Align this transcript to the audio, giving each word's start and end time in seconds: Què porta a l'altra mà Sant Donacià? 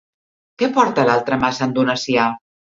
Què 0.61 0.69
porta 0.77 1.05
a 1.05 1.07
l'altra 1.11 1.41
mà 1.45 1.53
Sant 1.61 1.79
Donacià? 1.79 2.29